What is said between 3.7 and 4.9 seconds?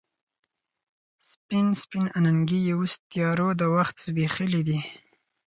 وخت زبیښلې دي